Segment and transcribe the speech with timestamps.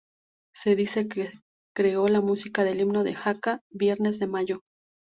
[0.55, 1.29] Se dice que
[1.75, 4.61] creó la música del himno de Jaca: "Viernes de Mayo".